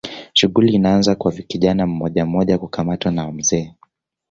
Shughuli 0.33 0.73
inaanza 0.73 1.15
kwa 1.15 1.31
kijana 1.31 1.87
mmojammoja 1.87 2.57
kukamatwa 2.57 3.11
na 3.11 3.31
mzee 3.31 3.73